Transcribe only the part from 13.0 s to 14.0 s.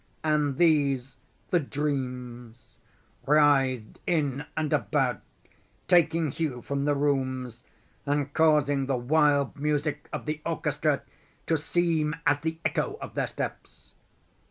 their steps.